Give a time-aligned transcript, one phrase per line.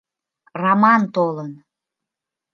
[0.61, 1.51] —Раман толын.